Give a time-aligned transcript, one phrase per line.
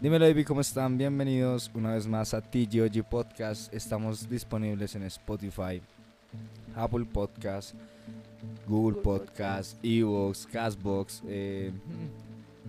[0.00, 0.98] Dímelo, baby, ¿cómo están?
[0.98, 3.72] Bienvenidos una vez más a TGOG Podcast.
[3.72, 5.80] Estamos disponibles en Spotify,
[6.74, 7.74] Apple Podcast,
[8.68, 11.22] Google Podcast, Evox, Castbox.
[11.26, 11.72] Eh,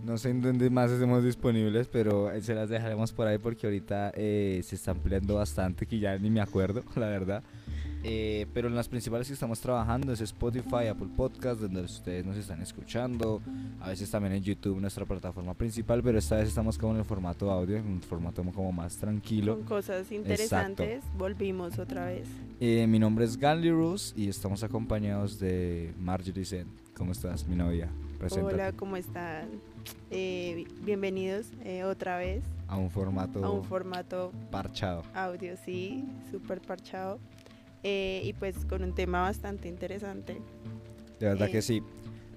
[0.03, 3.67] no sé en dónde más estamos disponibles, pero eh, se las dejaremos por ahí porque
[3.67, 7.43] ahorita eh, se está ampliando bastante, que ya ni me acuerdo, la verdad.
[8.05, 12.35] Eh, pero en las principales que estamos trabajando es Spotify, Apple Podcast, donde ustedes nos
[12.35, 13.41] están escuchando.
[13.79, 17.05] A veces también en YouTube, nuestra plataforma principal, pero esta vez estamos como en el
[17.05, 19.55] formato audio, en un formato como más tranquilo.
[19.55, 22.27] Con cosas interesantes, volvimos otra vez.
[22.59, 26.67] Eh, mi nombre es Ganley Rus y estamos acompañados de Marjorie Zen.
[26.97, 27.89] ¿Cómo estás, mi novia?
[28.19, 28.53] Preséntate.
[28.53, 29.47] Hola, ¿cómo están?
[30.11, 35.03] Eh, bienvenidos eh, otra vez A un formato a un formato parchado.
[35.13, 37.19] audio, sí, súper parchado.
[37.83, 40.41] Eh, y pues con un tema bastante interesante.
[41.19, 41.83] De verdad que sí.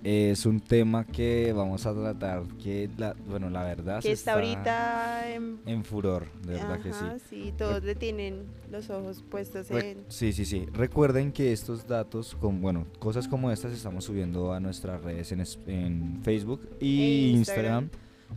[0.04, 5.32] Es un tema que vamos a tratar que, la, bueno, la verdad Que está ahorita
[5.32, 5.58] en...
[5.66, 7.04] en furor, de verdad que sí.
[7.28, 10.04] Sí, todos le tienen los ojos puestos Re- en...
[10.08, 10.66] Sí, sí, sí.
[10.72, 15.42] Recuerden que estos datos, con, bueno, cosas como estas estamos subiendo a nuestras redes en,
[15.66, 17.90] en Facebook y E Instagram, Instagram.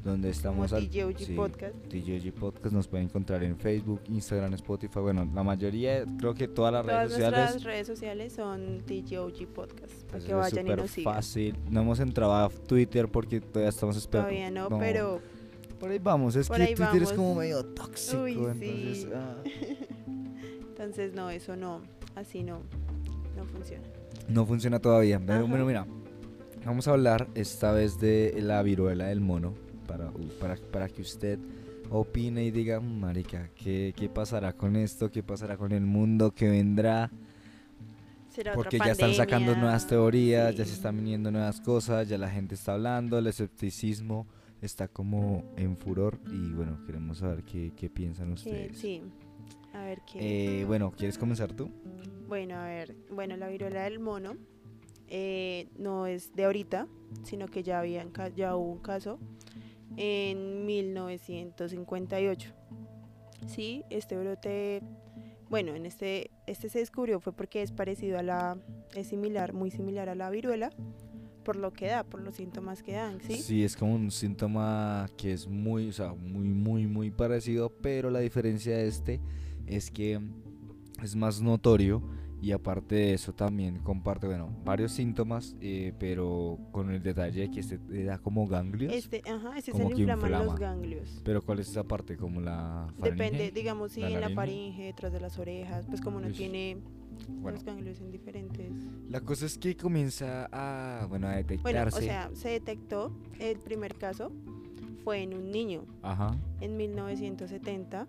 [0.03, 1.75] Donde estamos al TGOG sí, Podcast.
[1.89, 6.73] TGOG Podcast nos pueden encontrar en Facebook, Instagram, Spotify, bueno, la mayoría, creo que todas
[6.73, 7.39] las Todas redes sociales.
[7.39, 11.13] nuestras redes sociales son TGOG Podcast, para pues, que vayan y nos sigan.
[11.13, 11.55] fácil.
[11.69, 14.29] No hemos entrado a Twitter porque todavía estamos esperando.
[14.29, 15.21] Todavía no, pero
[15.79, 18.97] Por ahí vamos, es que Twitter es como medio tóxico, Uy, entonces...
[18.97, 19.09] sí.
[19.13, 19.35] ah.
[20.69, 21.81] entonces no, eso no,
[22.15, 22.61] así no,
[23.35, 23.83] no funciona.
[24.29, 25.17] No funciona todavía.
[25.17, 25.41] Ajá.
[25.41, 25.85] bueno, mira,
[26.65, 31.39] vamos a hablar esta vez de la viruela del mono para, para, para que usted
[31.89, 35.09] opine y diga, "Mm, marica, ¿qué, ¿qué pasará con esto?
[35.11, 36.31] ¿Qué pasará con el mundo?
[36.31, 37.09] ¿Qué vendrá?
[38.29, 40.75] Será Porque ya están sacando pandemia, nuevas teorías, ya se sí.
[40.77, 44.27] están viniendo nuevas cosas, ya la gente está hablando, el escepticismo
[44.61, 48.77] está como en furor y bueno, queremos saber qué, qué piensan ustedes.
[48.77, 49.01] sí,
[49.73, 50.61] a ver qué.
[50.61, 51.71] Eh, bueno, ¿quieres comenzar tú?
[52.27, 54.35] Bueno, a ver, bueno, la viruela del mono
[55.07, 56.87] eh, no es de ahorita,
[57.23, 59.17] sino que ya, habían, ca- ya hubo un caso
[59.97, 62.53] en 1958.
[63.47, 64.81] Sí, este brote,
[65.49, 68.57] bueno, en este, este se descubrió fue porque es parecido a la,
[68.93, 70.71] es similar, muy similar a la viruela,
[71.43, 73.63] por lo que da, por los síntomas que dan, ¿sí?
[73.63, 78.19] es como un síntoma que es muy, o sea, muy, muy, muy parecido, pero la
[78.19, 79.21] diferencia de este
[79.65, 80.19] es que
[81.01, 82.03] es más notorio
[82.41, 87.51] y aparte de eso también comparte, bueno, varios síntomas, eh, pero con el detalle de
[87.51, 88.93] que este da como ganglios.
[88.93, 90.45] Este, ajá, este Como se inflaman inflama.
[90.45, 91.21] los ganglios.
[91.25, 92.15] Pero ¿cuál es esa parte?
[92.17, 93.51] Como la Depende, faringe?
[93.51, 96.77] digamos, si ¿La en la faringe, detrás de las orejas, pues como no tiene
[97.27, 98.71] Bueno, los ganglios en diferentes.
[99.09, 101.97] la cosa es que comienza a, bueno, a Bueno, detectarse.
[101.97, 104.31] o sea, se detectó el primer caso
[105.03, 106.37] fue en un niño Ajá.
[106.61, 108.07] en 1970.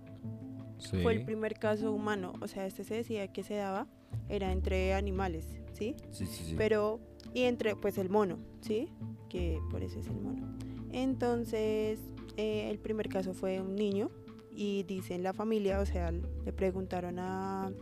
[0.78, 1.02] Sí.
[1.02, 3.86] Fue el primer caso humano, o sea, este se decía que se daba
[4.28, 5.94] era entre animales, ¿sí?
[6.10, 6.54] Sí, sí, sí.
[6.56, 7.00] Pero
[7.34, 8.88] y entre pues el mono, ¿sí?
[9.28, 10.56] Que por eso es el mono.
[10.92, 12.00] Entonces,
[12.36, 14.10] eh, el primer caso fue un niño
[14.54, 17.72] y dicen la familia, o sea, le preguntaron a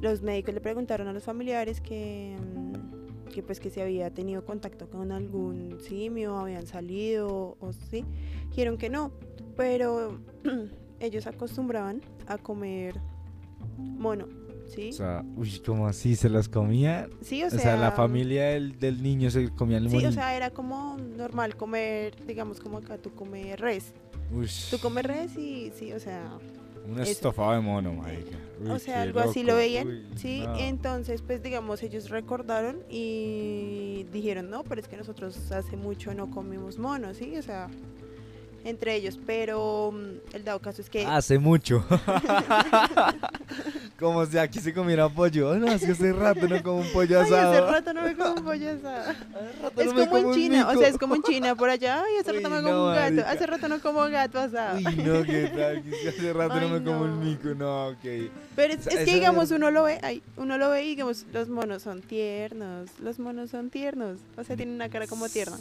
[0.00, 4.44] los médicos le preguntaron a los familiares que mm, que pues que si había tenido
[4.44, 8.04] contacto con algún simio, habían salido o sí,
[8.48, 9.12] dijeron que no,
[9.56, 10.20] pero
[11.00, 13.00] ellos acostumbraban a comer
[13.76, 14.26] mono,
[14.68, 14.90] ¿sí?
[14.90, 16.14] O sea, uy, ¿cómo así?
[16.16, 17.08] ¿Se los comía?
[17.20, 20.36] sí, o O sea, la familia del, del niño se comía el Sí, o sea,
[20.36, 23.92] era como normal comer, digamos como acá tú comes res.
[24.32, 26.22] Ush, Tú comes res y sí, o sea,
[26.86, 27.10] un eso.
[27.10, 28.36] estofado de mono, marica.
[28.60, 30.40] Uy, o sea, algo así lo veían, Uy, sí.
[30.44, 30.56] no.
[30.58, 36.30] Entonces, pues digamos, ellos recordaron y dijeron, no, pero es que nosotros hace mucho no
[36.30, 37.68] comimos mono, sí, o sea,
[38.64, 41.06] entre ellos, pero mm, el dado caso es que...
[41.06, 41.84] Hace mucho.
[43.98, 45.56] Como si aquí se comiera pollo.
[45.56, 47.72] No, es que hace rato no como un pollo Ay, hace asado.
[47.72, 49.12] rato no me como un pollo asado.
[49.60, 52.04] Rato Es no como en China, o sea, es como en China por allá.
[52.04, 53.28] Ay, hace Uy, rato me no, como un gato.
[53.28, 54.76] Hace rato no como gato asado.
[54.78, 55.82] Uy, no, qué tal.
[56.08, 57.48] hace rato no me como un mico.
[57.56, 58.30] No, ok.
[58.54, 60.88] Pero es, O sea, es que digamos uno lo ve, ay, uno lo ve y
[60.90, 65.28] digamos los monos son tiernos, los monos son tiernos, o sea tienen una cara como
[65.28, 65.56] tierna,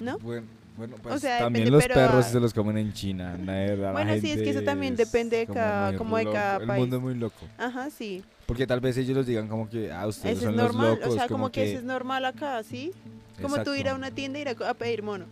[0.00, 0.18] ¿no?
[0.18, 0.46] Bueno,
[0.76, 4.12] bueno pues sea, también depende, los perros ah, se los comen en China, la Bueno,
[4.20, 6.80] sí, es que eso también es depende de como cada- como de cada El país.
[6.80, 7.46] mundo es muy loco.
[7.58, 8.22] Ajá, sí.
[8.46, 10.90] Porque tal vez ellos los digan como que, ah, ustedes Eso es son los normal,
[10.94, 11.08] locos.
[11.08, 12.92] o sea, como, que, eso es normal acá, ¿sí?
[13.40, 13.96] Como tú ir a Exacto.
[13.98, 15.26] una tienda y ir a, a pedir mono.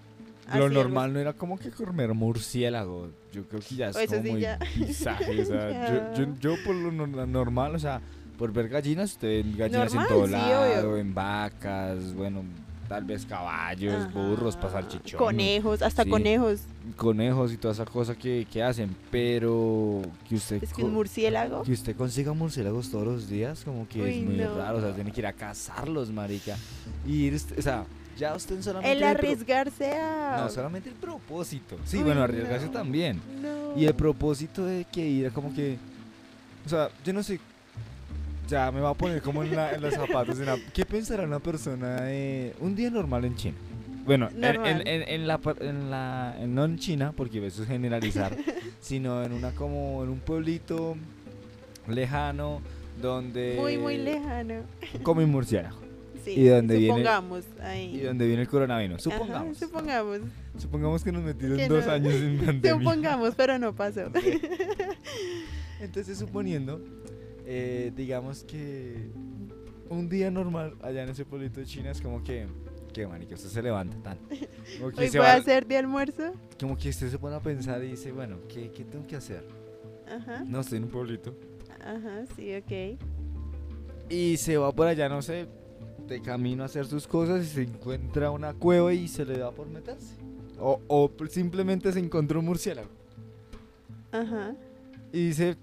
[0.55, 3.09] lo Así, normal no era como que comer murciélago.
[3.33, 4.59] Yo creo que ya es O eso como sí muy ya.
[4.89, 5.19] o sea,
[6.17, 8.01] yo, yo, yo por lo no- normal, o sea,
[8.39, 10.97] por ver gallinas, usted ve gallinas Normal, en todo sí, lado, obvio.
[10.99, 12.43] en vacas, bueno,
[12.91, 16.11] tal vez caballos, burros, pasar chichón, Conejos, hasta Sí.
[16.11, 16.63] conejos.
[16.97, 21.63] conejos y toda esa cosa que, que hacen, pero que usted Es que un murciélago.
[21.63, 24.57] que usted consiga murciélagos todos los días, como que es Uy, muy no.
[24.57, 26.57] raro, o sea, tiene que ir a cazarlos, marica.
[27.07, 27.85] Y ir, o sea,
[28.19, 30.39] ya usted solamente El arriesgarse a.
[30.43, 31.77] No, solamente el propósito.
[31.85, 32.73] Sí, Uy, bueno, arriesgarse no.
[32.73, 33.21] también.
[33.41, 33.79] No.
[33.81, 35.79] Y el propósito de que ir como que.
[36.67, 37.39] O sea, yo no sé.
[38.51, 40.37] Ya me va a poner como en, la- en los zapatos.
[40.37, 43.57] de una- ¿Qué pensará una persona de un día normal en China?
[44.05, 48.37] Bueno, en, en, en- la, en la no en China, porque eso es generalizar,
[48.81, 50.97] sino en una como en un pueblito
[51.87, 52.61] lejano
[53.01, 54.63] donde Muy, muy lejano.
[55.03, 55.79] comen murciélago
[56.25, 56.33] Sí.
[56.33, 57.97] ¿Y viene- supongamos ahí.
[57.97, 59.07] y donde viene el coronavirus.
[59.07, 59.57] Ajá, Supongamos.
[59.59, 60.19] supongamos.
[60.59, 61.93] supongamos que nos metieron Que dos no.
[61.93, 62.79] años en pandemia.
[62.79, 64.03] Supongamos, pero no pasó.
[65.81, 66.81] Entonces, suponiendo,
[67.53, 69.11] eh, digamos que
[69.89, 72.47] un día normal allá en ese pueblito de China es como que,
[72.93, 74.19] que marica, usted se levanta tan.
[74.79, 76.33] Como que, Hoy se voy va- a hacer de almuerzo.
[76.61, 79.45] como que usted se pone a pensar y dice, bueno, ¿qué, qué tengo que hacer?
[80.09, 80.45] Ajá.
[80.47, 81.35] No, estoy en un pueblito.
[81.85, 83.01] Ajá, sí, ok.
[84.09, 85.49] Y se va por allá, no sé,
[86.07, 89.51] de camino a hacer sus cosas y se encuentra una cueva y se le da
[89.51, 90.15] por meterse.
[90.61, 92.91] O, o simplemente se encontró un murciélago.
[94.13, 94.55] Ajá.
[95.13, 95.57] Y dice,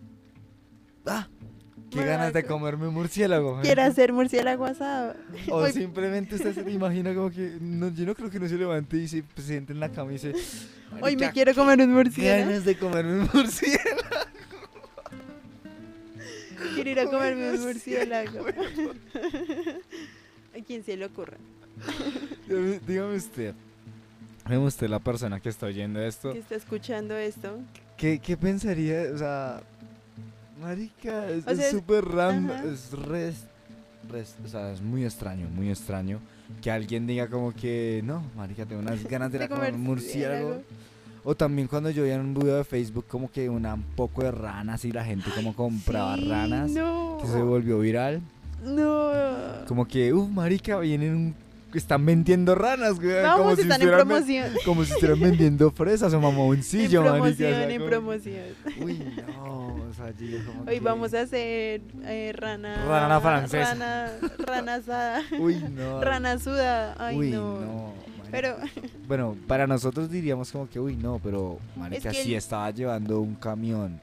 [1.05, 1.27] ah,
[1.89, 3.59] qué Bueno, ganas de comerme un murciélago.
[3.61, 5.15] Quiero hacer murciélago asado.
[5.49, 8.97] O simplemente usted se imagina como que, no, yo no creo que no se levante
[8.97, 10.33] y se, siente en la cama y dice,
[11.01, 12.45] Hoy me "Marica, quiero comer un murciélago.
[12.49, 14.01] ganas de comerme un murciélago.
[16.73, 18.45] Quiero ir a comerme un murciélago.
[18.47, 18.53] ¿A
[20.65, 21.37] quién se le ocurre?
[22.47, 23.53] Dígame- Dígame usted,
[24.45, 27.59] dígame usted la persona que está oyendo esto, Que está escuchando esto.
[27.97, 29.03] ¿qué, qué pensaría?
[29.13, 29.61] O sea,
[30.61, 33.33] marica, es O sea, súper random, es re,
[34.09, 36.19] re- o sea, es muy extraño, muy extraño
[36.61, 40.61] que alguien diga como que, no, marica, tengo unas ganas de ir a comer murciélago.
[41.23, 44.23] O también cuando yo veía en un video de Facebook como que una, un poco
[44.23, 47.17] de ranas y la gente como compraba Sí, ranas, No.
[47.21, 48.21] que se volvió viral.
[48.63, 49.11] No.
[49.67, 51.35] Como que, uff, marica, vienen un-
[51.73, 53.09] están vendiendo ranas, güey.
[53.21, 54.51] como Vamos, si están en promoción.
[54.65, 58.43] Como si estuvieran vendiendo fresas o mamoncillo, en promoción, sea, en como- promoción.
[58.81, 62.85] Uy, no, o sea, yo como Hoy que- vamos a hacer eh, rana.
[62.87, 63.73] Rana francesa.
[63.73, 65.21] Rana, rana asada.
[65.39, 66.01] Uy, no.
[66.01, 66.95] rana sudada.
[66.97, 67.59] Ay, uy, no.
[67.59, 67.93] no.
[68.29, 68.57] Pero
[69.07, 73.21] Bueno, para nosotros diríamos como que, uy, no, pero, marica, que si el- estaba llevando
[73.21, 74.01] un camión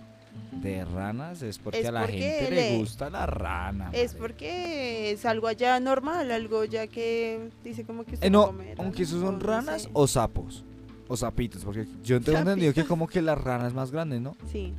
[0.52, 3.90] de ranas es porque Es a la porque gente le le- gusta la rana.
[3.92, 8.46] es porque es algo allá normal, algo ya que dice como que usted Eh, no,
[8.46, 9.90] come aunque esos o son no ranas sé.
[9.92, 10.64] o sapos.
[11.06, 14.34] O sapitos, porque yo tengo entendido que como que las ranas más grandes, ¿no?
[14.50, 14.72] Sí.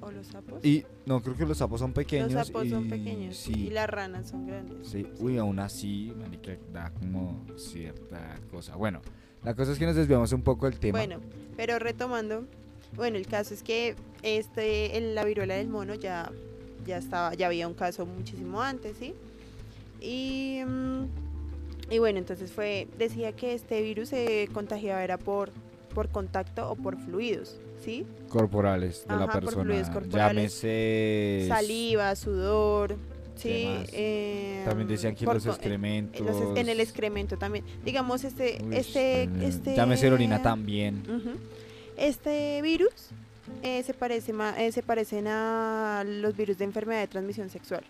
[0.00, 0.64] O los sapos.
[0.64, 2.32] Y no, creo que los sapos son pequeños.
[2.32, 3.52] los sapos son y- pequeños Sí.
[3.66, 4.86] y las ranas son grandes.
[4.86, 8.76] Sí, uy, aún así, marica, da como cierta cosa.
[8.76, 9.00] Bueno,
[9.42, 10.98] la cosa es que nos desviamos un poco del tema.
[10.98, 11.18] Bueno,
[11.56, 12.46] pero retomando,
[12.96, 16.30] bueno, el caso es que este, el- la viruela del mono ya,
[16.86, 19.14] ya estaba, ya había un caso muchísimo antes, ¿sí?
[20.00, 21.04] Y, mm,
[21.90, 25.50] y bueno, entonces fue, decía que este virus se contagiaba era por,
[25.94, 28.06] por contacto o por fluidos, ¿sí?
[28.28, 29.64] corporales de la Ajá, por persona.
[29.64, 30.36] fluidos corporales.
[30.62, 31.44] Llámese.
[31.48, 32.96] Saliva, sudor,
[33.36, 33.64] ¿sí?
[33.92, 36.20] Eh, También decían que por los excrementos.
[36.24, 37.64] los en el excremento también.
[37.84, 39.74] Digamos, este, Uy, este, este.
[39.74, 41.02] Llámese orina también.
[41.08, 41.38] Ujú.
[41.98, 42.92] Este virus
[43.62, 47.82] eh, se, parece ma- eh, se parecen a los virus de enfermedad de transmisión sexual.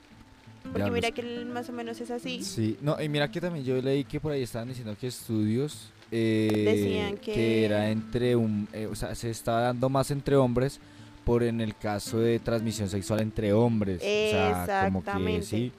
[0.72, 2.42] Porque mira que el- más o menos es así.
[2.42, 5.90] Sí, no, y mira que también yo leí que por ahí estaban diciendo que estudios
[6.10, 10.80] eh, Decían que- era entre un, eh, o sea, se estaba dando más entre hombres
[11.24, 13.98] por en el caso de transmisión sexual entre hombres.
[13.98, 15.46] O sea, como que Exactamente.
[15.46, 15.72] sí.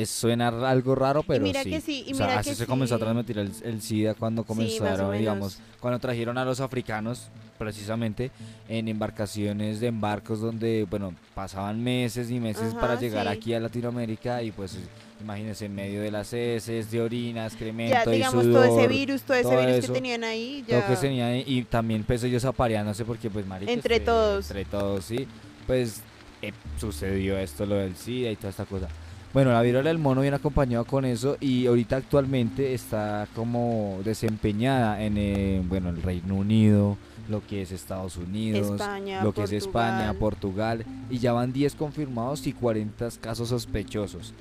[0.00, 1.70] Es, suena algo raro, pero mira sí.
[1.70, 4.14] que sí, y o sea, mira así que se comenzó a transmitir el, el SIDA
[4.14, 8.30] cuando comenzaron, digamos, cuando trajeron a los africanos, precisamente,
[8.68, 13.60] en embarcaciones de embarcos donde, bueno, pasaban meses y meses Ajá, para llegar aquí a
[13.60, 14.76] Latinoamérica y pues
[15.20, 18.88] imagínense en medio de las heces, de orina, excremento Ya, y digamos, sudor, todo ese
[18.88, 20.86] virus, todo ese todo virus eso, que tenían ahí, todo ya.
[20.86, 24.50] que tenían ahí, y también pues ellos apareándose porque pues marica, Entre este, todos.
[24.50, 25.26] entre todos, sí,
[25.66, 26.02] pues
[26.42, 28.88] eh, sucedió esto, lo del SIDA y toda esta cosa.
[29.36, 35.02] Bueno, la viruela del mono viene acompañado con eso y ahorita actualmente está como desempeñada
[35.02, 36.96] en eh, bueno el Reino Unido,
[37.28, 40.86] lo que es Estados Unidos, España, lo que es España, Portugal.
[41.10, 44.32] Y ya van 10 confirmados y 40 casos sospechosos.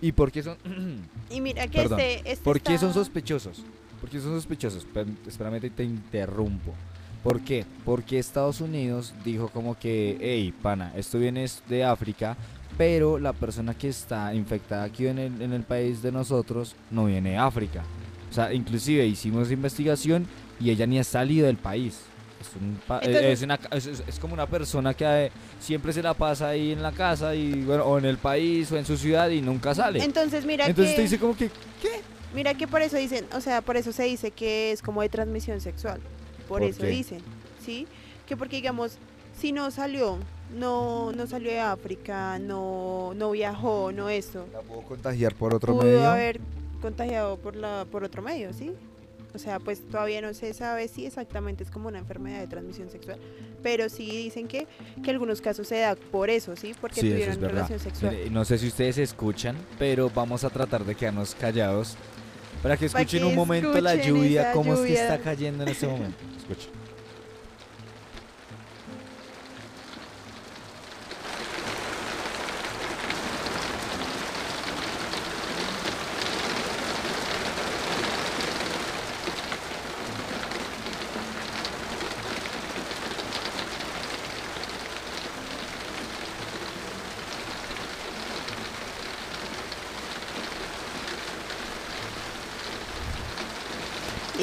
[0.00, 0.56] ¿Y por qué son
[1.30, 3.64] Y mira que Perdón, este, este por qué son sospechosos?
[4.00, 4.86] porque son sospechosos.
[5.26, 6.72] Espérame, te, te interrumpo.
[7.24, 7.64] ¿Por qué?
[7.84, 12.36] Porque Estados Unidos dijo como que, hey, pana, esto viene de África,
[12.76, 17.04] pero la persona que está infectada aquí en el, en el país de nosotros no
[17.06, 17.82] viene de África.
[18.30, 20.26] O sea, inclusive hicimos investigación
[20.58, 22.00] y ella ni ha salido del país.
[22.40, 25.92] Es, un pa- eh, Entonces- es una es- es- como una persona que eh, siempre
[25.92, 28.84] se la pasa ahí en la casa y bueno, o en el país o en
[28.84, 30.02] su ciudad y nunca sale.
[30.02, 31.48] Entonces mira Entonces que te dice como que,
[32.34, 35.08] mira que por eso dicen, o sea, por eso se dice que es como de
[35.08, 36.00] transmisión sexual.
[36.48, 36.88] Por, ¿Por eso qué?
[36.88, 37.20] dicen,
[37.64, 37.86] ¿sí?
[38.26, 38.98] Que porque digamos,
[39.38, 40.18] si no salió,
[40.52, 45.72] no no salió de África, no no viajó, no esto, la puedo contagiar por otro
[45.74, 46.04] pudo medio.
[46.08, 46.40] haber
[46.80, 48.72] contagiado por la por otro medio, ¿sí?
[49.34, 52.88] O sea, pues todavía no se sabe si exactamente es como una enfermedad de transmisión
[52.88, 53.18] sexual,
[53.64, 54.68] pero sí dicen que,
[55.02, 56.72] que algunos casos se da por eso, ¿sí?
[56.80, 58.14] Porque Sí, eso tuvieron es relación sexual.
[58.14, 61.96] Mire, no sé si ustedes escuchan, pero vamos a tratar de quedarnos callados
[62.62, 65.70] para que Para escuchen que un momento la lluvia, cómo es que está cayendo en
[65.70, 66.18] este momento.
[66.38, 66.83] Escuchen.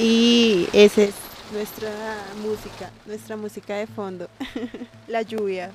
[0.01, 1.13] Y esa es
[1.53, 1.89] nuestra
[2.41, 4.27] música, nuestra música de fondo,
[5.07, 5.71] la lluvia.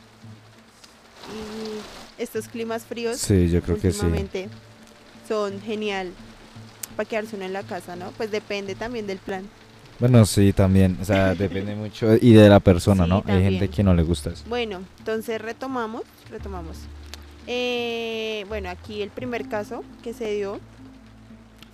[1.32, 4.00] Y estos climas fríos Sí, yo creo que sí.
[5.28, 6.12] son genial
[6.96, 8.10] para quedarse uno en la casa, ¿no?
[8.12, 9.44] Pues depende también del plan.
[9.98, 10.98] Bueno, sí, también.
[11.00, 13.22] O sea, depende mucho y de la persona, Sí, ¿no?
[13.26, 14.44] Hay gente que no le gusta eso.
[14.48, 16.78] Bueno, entonces retomamos, retomamos.
[17.46, 20.58] Eh, bueno, aquí el primer caso que se dio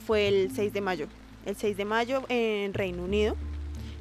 [0.07, 1.07] fue el 6 de mayo.
[1.47, 3.37] El 6 de mayo en Reino Unido.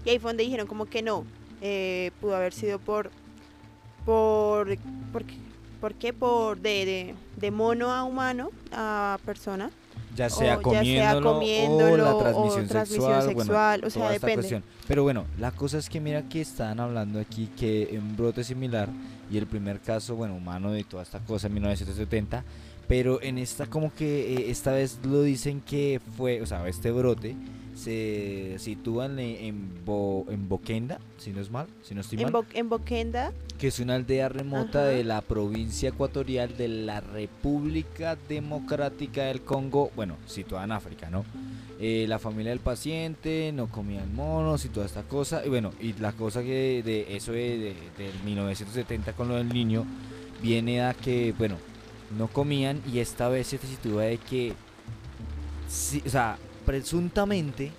[0.05, 1.25] Y ahí fue donde dijeron como que no,
[1.61, 3.11] eh, pudo haber sido por,
[4.05, 4.77] por,
[5.11, 5.35] por, qué-
[5.79, 6.13] ¿por qué?
[6.13, 9.71] Por de, de, de mono a humano a persona.
[10.15, 14.09] Ya o sea ya sea comiéndolo, o comiéndolo la o transmisión, sexual, bueno, o sea,
[14.09, 14.61] depende.
[14.85, 18.89] Pero bueno, la cosa es que mira que estaban hablando aquí que un brote similar
[19.31, 22.43] y el primer caso, bueno, humano de toda esta cosa en 1970,
[22.87, 26.91] pero en esta como que eh, esta vez lo dicen que fue, o sea, este
[26.91, 27.35] brote
[27.75, 32.23] se sitúa en, en, Bo- en Boquenda, si no es mal, si no estoy En,
[32.25, 34.87] mal, Bo- en Boquenda, que es una aldea remota Ajá.
[34.89, 41.23] de la provincia ecuatorial de la República Democrática del Congo, bueno, situada en África, ¿no?
[41.79, 45.93] Eh, la familia del paciente no comían monos y toda esta cosa, y bueno, y
[45.93, 49.85] la cosa que de eso de, de- del 1970 con lo del niño
[50.43, 51.55] viene a que, bueno,
[52.17, 54.53] no comían y esta vez se sitúa de que,
[55.67, 57.71] sí, o sea, presuntamente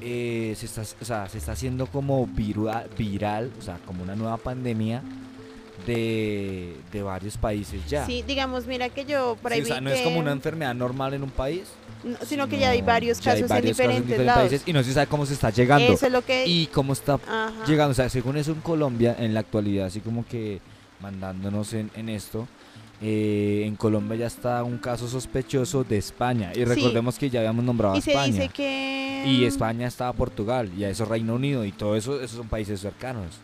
[0.00, 4.14] eh, se, está, o sea, se está haciendo como virua- viral, o sea, como una
[4.14, 5.02] nueva pandemia
[5.86, 8.06] de, de varios países ya.
[8.06, 10.74] sí, digamos, mira que yo por ahí Sí, o sea, no es como una enfermedad
[10.74, 11.64] normal en un país,
[12.02, 14.48] no, sino que ya hay varios ya hay casos varios en diferentes, lados.
[14.48, 16.92] países y no se sabe cómo se está llegando Eso es lo que y cómo
[16.92, 17.64] está Ajá.
[17.66, 17.90] llegando.
[17.92, 20.60] O sea, según eso en Colombia, en la actualidad, así como que
[21.00, 22.46] mandándonos en, en esto,
[23.02, 26.50] eh, en Colombia ya está un caso sospechoso de España.
[26.52, 26.64] Y Sí.
[26.64, 28.32] recordemos que ya habíamos nombrado a y se España.
[28.32, 32.38] dice que Y España estaba Portugal, y a eso Reino Unido, y todo eso, esos
[32.38, 33.34] son países cercanos.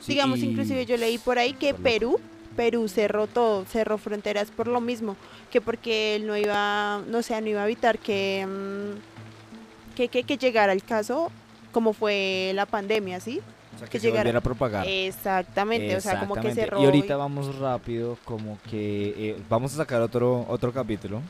[0.00, 1.74] Sí, digamos y- inclusive yo leí por ahí que.
[1.74, 2.18] Perú
[2.56, 5.16] Perú cerró todo, cerró fronteras por lo mismo,
[5.50, 10.24] que porque él no iba, no sé, no iba a evitar que, mm, que, que,
[10.24, 11.32] que llegara el caso
[11.72, 13.40] como fue la pandemia, ¿sí?
[13.82, 14.86] Sea, que, que se volviera a propagar.
[14.86, 16.60] Exactamente, o sea, como que Exactamente.
[16.62, 16.82] cerró.
[16.82, 21.20] Y ahorita vamos rápido, como que eh, vamos a sacar otro, otro capítulo.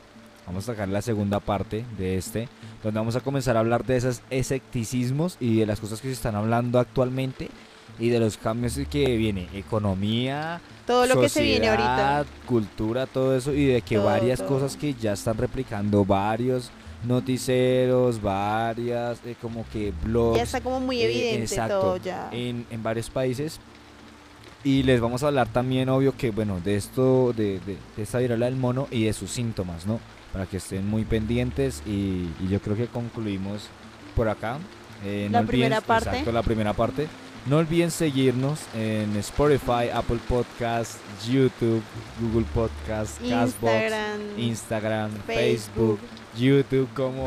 [0.45, 2.49] Vamos a sacar la segunda parte de este,
[2.83, 6.13] donde vamos a comenzar a hablar de esos escepticismos y de las cosas que se
[6.13, 7.49] están hablando actualmente
[7.99, 11.87] y de los cambios que viene, economía, todo lo que se viene ahorita.
[11.89, 14.49] sociedad, cultura, todo eso y de que Todo, varias todo.
[14.49, 16.71] cosas que ya están replicando varios
[17.05, 22.29] noticieros, varias eh, como que blogs Ya está como muy eh, evidente exacto, todo ya.
[22.31, 23.59] en, en varios países.
[24.65, 28.19] Y les vamos a hablar también, obvio, que bueno, de esto, de, de, de esta
[28.19, 29.99] viruela del mono y de sus síntomas, ¿no?
[30.31, 33.63] Para que estén muy pendientes y, y yo creo que concluimos
[34.15, 34.57] por acá.
[35.03, 36.09] Eh, La olviden- primera parte.
[36.11, 37.07] Exacto, la primera parte.
[37.45, 40.97] No olviden seguirnos en Spotify, Apple Podcasts,
[41.29, 41.81] YouTube,
[42.21, 43.91] Google Podcasts, Castbox,
[44.37, 45.99] Instagram, Facebook, Facebook,
[46.39, 47.25] YouTube, como...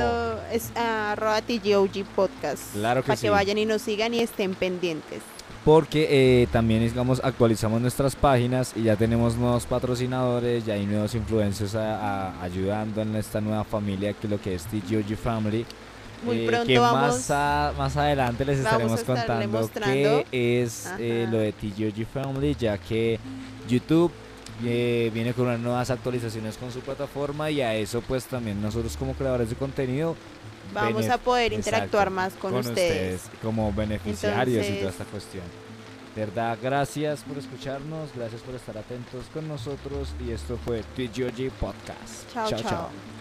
[0.51, 2.73] es arroba TGOG Podcast.
[2.73, 3.23] Claro que para sí.
[3.27, 5.21] que vayan y nos sigan y estén pendientes.
[5.67, 6.07] Porque
[6.43, 11.75] eh, también, digamos, actualizamos nuestras páginas y ya tenemos nuevos patrocinadores, ya hay nuevos influencers
[11.75, 15.67] a- a- ayudando en esta nueva familia que es lo que es TGOG Family.
[16.25, 20.27] Muy eh, pronto que vamos- más, a- más adelante les estaremos contando qué
[20.61, 23.19] es eh, lo de TGOG Family, ya que
[23.69, 24.11] YouTube
[24.65, 28.97] eh, viene con unas nuevas actualizaciones con su plataforma y a eso pues también nosotros
[28.97, 30.17] como creadores de contenido
[30.73, 33.23] Vamos a poder interactuar exacto, más con, ustedes.
[33.43, 35.45] como beneficiarios y toda Entonces- esta cuestión.
[36.17, 41.51] De verdad, gracias por escucharnos, gracias por estar atentos con nosotros y esto fue TGOG
[41.61, 42.33] Podcast.
[42.33, 42.61] Chao, chao.
[42.61, 42.71] chao.
[42.71, 43.16] chao.